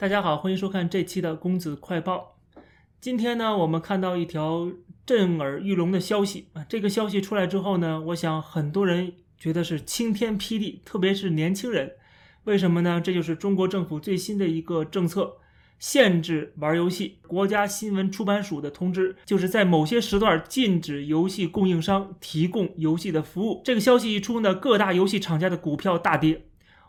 [0.00, 2.36] 大家好，欢迎收看这期的公子快报。
[3.00, 4.70] 今天呢，我们看到一条
[5.04, 6.64] 震耳欲聋的消息啊！
[6.68, 11.94] 这个消息出来之后呢，我想很多人觉得是晴天霹雳，特别是年轻人。
[12.44, 13.00] 为什么呢？
[13.00, 15.38] 这就是中国政府最新的一个政策，
[15.80, 17.18] 限制玩游戏。
[17.26, 23.62] 国家新闻出版署的通知，就是在某些时段禁止游戏供应商提供游戏的服务。
[23.64, 26.44] 这个消息一出呢，各大游戏厂家的股票大跌。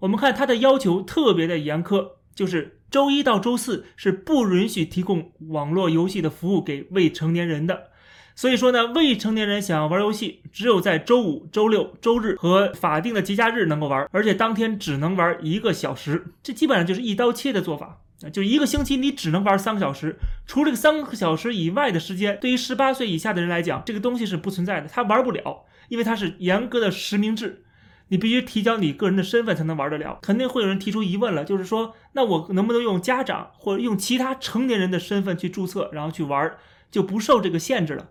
[0.00, 2.78] 我们看它的要求特别的严苛，就是。
[2.90, 7.88] 周一到周四是不允许提供网络游戏的服务给未成年人的，
[8.36, 17.98] 所以说呢，未成年人想要玩游戏，只有在周五、周六、周日和法定的节假日能够玩，而且当天只能玩一个小时，这基本上就是一刀切的做法，
[18.32, 20.14] 就一个星期你只能玩三个小时，
[20.46, 27.64] 除了这个三个小时以外的时间，对于十八岁以下的人来讲，这个东西是不存在的，他玩不了，因为它是严格的实名制。
[28.08, 36.54] 你必须提交你个人的身份才能玩得了，肯定会有人提出疑问了，就是说，那我能不能用家长或者用其他成年人的身份去注册，然后去玩，
[36.90, 38.10] 就不受这个限制了？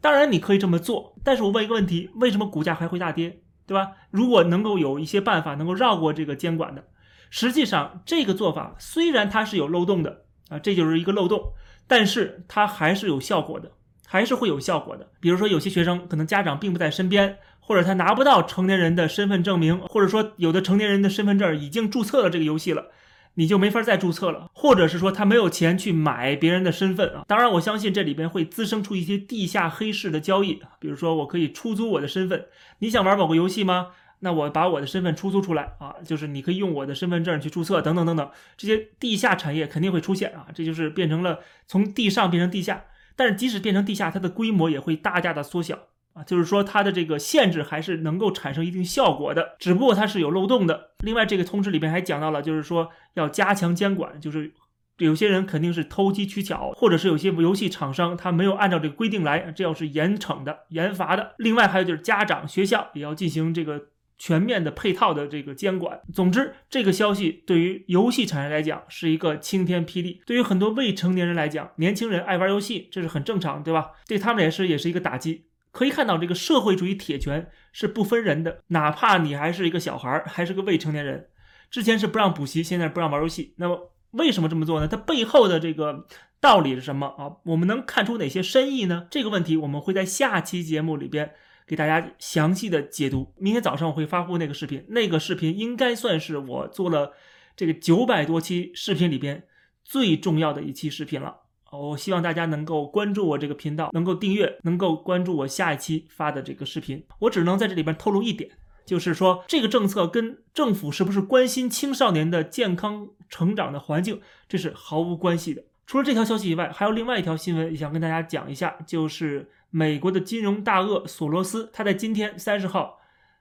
[0.00, 3.92] 当然你可以这么做，但是我问一个问题，为什么股价还会大跌，对吧？
[4.10, 6.84] 如果能够有一些办法能够绕过这个监管的，
[7.28, 11.52] 实际上这个做法虽然它是有漏洞的啊，这就是一个漏洞，
[11.88, 13.72] 但是它还是有效果的，
[14.06, 15.10] 还是会有效果的。
[15.20, 17.38] 比如说有些学生可能家长并不在身边。
[17.66, 22.88] 或者他拿不到成年人的身份证明，或者说有的成年人的身份证已经注册了这个游戏了，
[23.36, 24.50] 你就没法再注册了。
[24.52, 27.24] 或者是说他没有钱去买别人的身份啊。
[27.26, 32.44] 当然，我相信这里边会滋生出一些地下黑市的交易，比如说我可以出租我的身份，
[32.80, 33.88] 你想玩某个游戏吗？
[34.20, 40.46] 那我把我的身份出租出来啊，就是你可以用我的身份证去注册，等等等等，这些地下产业肯定会出现啊。
[40.54, 42.84] 这就是变成了从地上变成地下，
[43.16, 45.78] 但是即使变成地下，它的规模也会大大的缩小。
[46.14, 50.90] 啊，就是说它的这个限制还是能够产生一定效果的，只不过它是有漏洞的。
[51.04, 54.54] 另外，这个通知里边还讲到了，就是说要加强监管，就是
[54.98, 61.34] 有些人肯定是偷机取巧，或者是有些游戏厂商他没有按照这个规定来，这要是严惩的、严罚的。
[61.38, 66.00] 另外还有就是家长、学校也要进行这个全面的配套的这个监管。
[66.12, 73.90] 总之，这个消息对于游戏产业来讲是一个晴天霹雳，对于很多未成年人来讲，年轻人爱玩游戏，这是很正常，对吧？
[74.06, 75.46] 对他们也是也是一个打击。
[75.74, 81.28] 可以看到，这个社会主义铁拳是不分人的，哪怕你还是一个小孩儿，还是个未成年人。
[81.68, 83.54] 之前是不让补习，现在不让玩游戏。
[83.58, 84.86] 那么为什么这么做呢？
[84.86, 86.06] 它背后的这个
[86.40, 87.42] 道理是什么啊？
[87.46, 89.08] 我们能看出哪些深意呢？
[89.10, 91.32] 这个问题我们会在下期节目里边
[91.66, 93.34] 给大家详细的解读。
[93.36, 97.14] 明天早上我会发布那个视频，那个视频应该算是我做了
[97.56, 99.42] 这个九百多期视频里边
[99.82, 101.38] 最重要的一期视频了。
[101.76, 107.04] 我希望大家能够关注我这个频道，能够订阅，能够关注我下一期发的这个视频。
[107.20, 108.50] 我只能在这里边透露一点，
[108.86, 115.64] 就是说这个政策跟政府是不是关心青少年的健康成长的环境，这是毫无关系的。
[115.86, 123.00] 除了这条消息以外，还有另外一条新闻也想跟大家讲一下，就是美国的金融大鳄索罗斯，他在今天三十号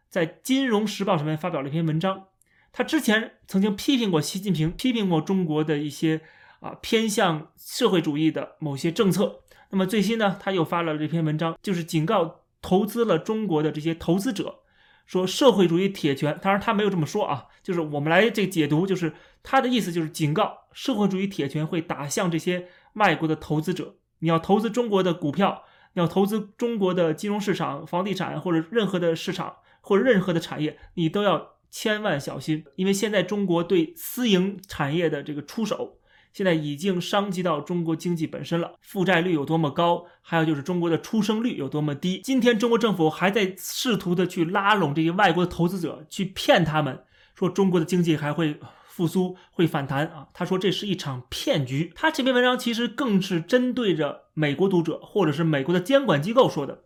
[0.10, 2.26] 在《金融时报》上面发表了一篇文章。
[2.72, 6.22] 他之前曾经批评过习近平，批评过中国的一些。
[6.63, 9.41] 啊，偏向社会主义的某些政策。
[9.69, 14.59] 那么最新呢，他又发了这篇文章，就是警告投资了中国的这些投资者，
[15.06, 16.40] 说社会主义铁拳。
[16.41, 19.13] 当然他没有这么说啊，就是我们来这个解读，就是
[19.44, 23.95] 他的意思就是警告社会主义铁拳会打向这些外国的投资者。
[24.19, 25.63] 你要投资中国的股票，
[25.95, 35.97] 你要投资中国的金融市场、房地产或者任何的市场或者任何的产业，你都要千万小心，因为现在中国对私营产业的这个出手。
[36.34, 42.22] 现在已经伤及到中国经济本身了，负债率有多么高，还有就是中国的出生率有多么低。
[42.24, 47.00] 今天中国政府还在试图的去拉拢这些外国的投资者，去骗他们
[47.38, 48.60] 说中国的经济还会
[48.96, 50.28] 复苏、会反弹啊。
[50.34, 51.92] 他说这是一场骗局。
[51.96, 56.84] 他这篇文章其实更是针对着美国读者或者是美国的监管机构说的。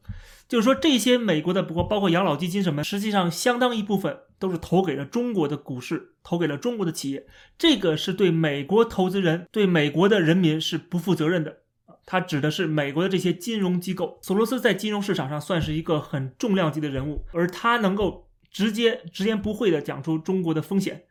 [0.47, 11.57] 就是说，这些美国的，不过包括养老基金什么，实际上相当一部分都是投给了中国的股市，投给了中国的企业，这个是对美国投资人、对美国的人民是不负责任的。
[12.05, 14.19] 他指的是美国的这些金融机构。
[14.21, 21.03] 索罗斯在金融市场上算是一个很重量级的人物，而他能够直接直言不讳地讲出中国的风险，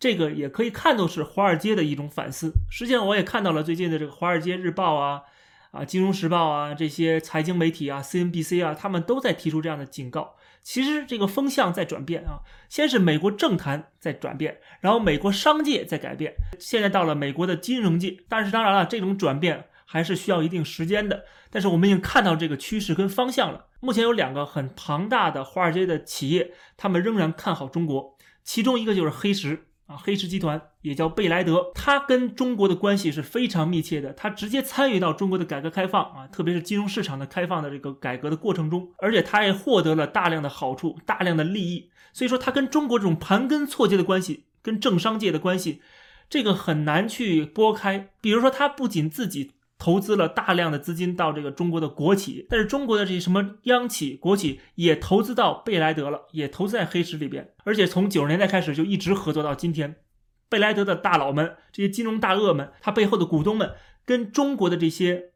[0.00, 2.52] 这个也可以看作是华尔街的一种反思。
[2.68, 5.22] 实际上，我也看到了最近的这个《华尔街日报》啊。
[5.70, 10.34] 啊，《金融时报》啊，这些财经媒体啊，CNBC 啊，他们都在提出这样的警告。
[10.64, 18.16] 其实这个风向在转变啊，先是美国政坛在转变，然后美国商界在改变，现在到了美国的金融界。
[18.28, 21.24] 但是当然了，这种转变还是需要一定时间的。
[21.50, 23.66] 但是我们已经看到这个趋势跟方向了。
[23.78, 29.66] 目前有两个很庞大的华尔街的企业，他们仍然看好中国，其中一个就是黑石。
[29.90, 45.82] 啊，黑石集团也叫贝莱德，他跟中国的关系是非常密切的，他直接参与到中国的改革开放啊，特别是金融市场的开放的这个改革的过程中，而且他也获得了大量的好处、大量的利益，所以说他跟中国这种盘根错节的关系，跟政商界的关系，
[46.28, 48.10] 这个很难去拨开。
[48.20, 49.50] 比如说，他不仅自己。
[49.80, 59.96] 投资了大量的资金到这个中国的国企，但是中国的这些什么央企、国企也投资到贝莱德了，也投资在黑石里边，而且从九十年代开始就一直合作到今天。
[60.50, 63.72] 贝莱德的大佬们，这些金融大鳄们，他背后的股东们，
[64.04, 65.32] 跟中国的这些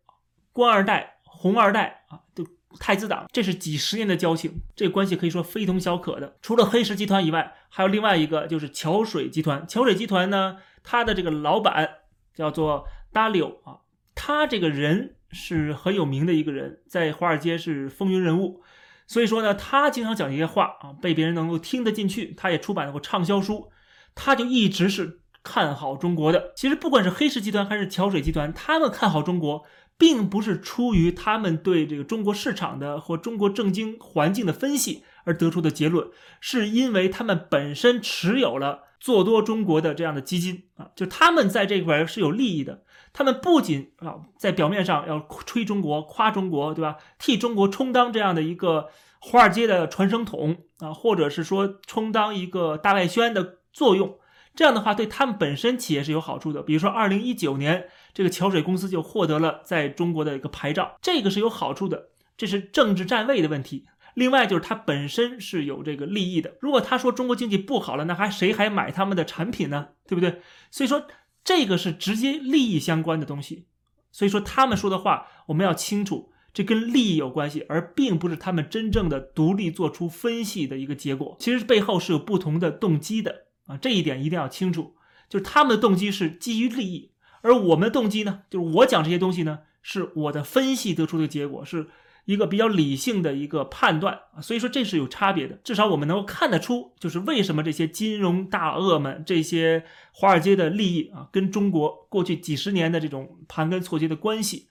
[0.52, 2.44] 官二代、红二代啊，都
[2.78, 6.36] 太子党，这是几十年的交情，这关系可以说非同小可的。
[6.42, 9.66] 除了黑石集团以外，还有另外一个就是桥水集团。
[9.66, 11.88] 桥水集团呢，它的这个老板
[12.34, 13.80] 叫做达柳啊。
[14.14, 18.62] 他这个人是很有名的一个人，在华尔街是风云人物，
[19.06, 22.32] 所以说呢，他经常讲一些话啊，被别人能够听得进去。
[22.36, 23.70] 他也出版过畅销书，
[24.14, 26.52] 他就一直是看好中国的。
[26.54, 29.64] 其实不管是黑石集团还是桥水集团，他们看好中国，
[29.98, 36.08] 并不是出于他们对这个中国市场的或中国政经环境的分析而得出的结论，
[36.40, 42.83] 是因为他们本身持有了做多中国的这样的基金啊，就他们在这块是有利益的。
[43.14, 46.96] 他们不仅啊，在表面上要吹中国、夸中国，对吧？
[47.16, 48.90] 替中国充当这样的一个
[49.20, 54.18] 华尔街的传声筒啊，或者是说充当一个大外宣的作用，
[54.56, 56.60] 这样的话对他们本身企业是有好处的。
[56.60, 63.86] 比如说，二零一九年这个桥水公司就获得了在中国的一个牌照，这个是有好处的，这是政治站位的问题。
[64.14, 66.54] 另外就是它本身是有这个利益的。
[66.60, 69.90] 如果他说中国经济不好了，那还谁还买他们的产品呢？
[70.08, 70.42] 对不对？
[70.72, 71.06] 所以说。
[71.44, 73.66] 这个是直接利益相关的东西，
[74.10, 81.36] 所以说他们说的话我们要清楚，这跟利益有关系，而并不是他们真正的独立做出分析的一个结果。
[81.38, 84.94] 其实背后是有不同的动机的啊，这一点一定要清楚。
[85.28, 87.10] 就是他们的动机是基于利益，
[87.42, 91.88] 而我们的动机呢，就是我讲这些东西呢，是我的分析得出的结果是。
[92.26, 95.58] 一个比较理性的一个判断啊，所以说这是有差别的。
[95.62, 104.68] 至少我们能够看得出，就是为什么这些金融大鳄们、这些华尔街的利益啊，跟中国过去几十年的这种盘根错节的关系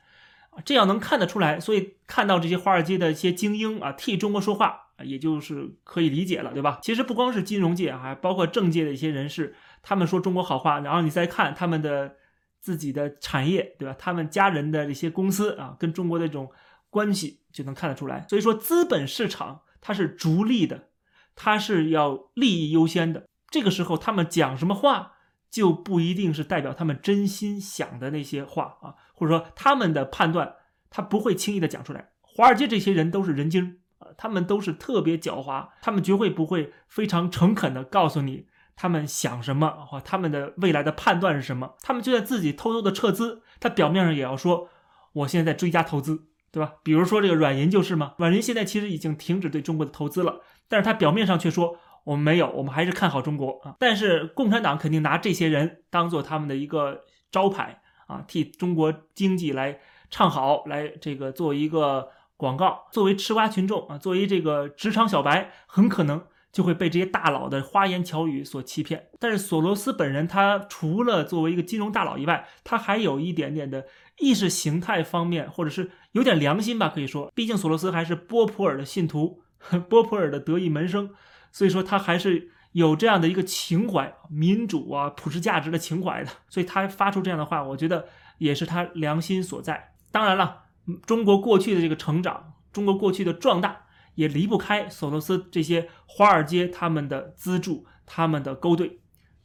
[0.49, 1.59] 啊，这样能看得出来。
[1.59, 6.79] 所以看到这些华尔街的一些精英啊，替中国说话，也就是可以理解了，对吧？
[6.81, 9.53] 其实不光是金融界还包括政界的一些人士，
[9.83, 12.15] 他们说中国好话，然后你再看他们的
[12.59, 13.95] 自己的产业，对吧？
[13.99, 16.49] 他们家人的这些公司啊，跟中国的这种。
[16.93, 20.89] 关系就能看得出来，所以说资本市场它是逐利的，
[21.35, 23.27] 它是要利益优先的。
[23.49, 25.13] 这个时候他们讲什么话，
[25.51, 30.55] 就不一定是代表他们真心想的那些话啊，或者说他们的判断，
[30.89, 32.09] 他不会轻易的讲出来。
[32.21, 41.75] 华尔街这些人都是人精啊，他们都是特别狡猾，他们绝会不会非常诚恳的告诉你他们想什么或他们的未来的判断是什么。
[41.83, 44.69] 他们就在自己偷偷的撤资，他表面上也要说
[45.13, 46.29] 我现在在追加投资。
[46.53, 46.75] 对吧？
[46.83, 53.75] 比如说这个软银就是嘛，软银现在其实已经停止对中国的投资了，但是他表面上却说我们没有，我们还是看好中国啊。
[53.79, 57.01] 但是共产党肯定拿这些人当做他们的一个
[57.31, 59.79] 招牌啊，替中国经济来
[60.11, 62.87] 唱好，来这个做一个广告。
[62.91, 66.21] 作为吃瓜群众啊，作为这个职场小白，很可能。
[66.53, 69.07] 就会被这些大佬的花言巧语所欺骗。
[69.19, 73.87] 但是索罗斯本人，他除了作为一个金融大佬以外，他还有一点点的
[74.19, 77.31] 意识形态方面，或者是有点良心吧，可以说。
[77.33, 79.41] 毕竟索罗斯还是波普尔的信徒，
[79.89, 81.09] 波普尔的得意门生，
[81.51, 86.31] 所以说他还是有这样的一个情怀，民主啊、普世价值的情怀的。
[86.49, 88.07] 所以他发出这样的话，我觉得
[88.37, 89.93] 也是他良心所在。
[90.11, 90.63] 当然了，
[91.05, 93.81] 中国过去的这个成长，中国过去的壮大。
[94.15, 98.99] 也离不开索罗斯这些华尔街他们的资助，他们的勾兑。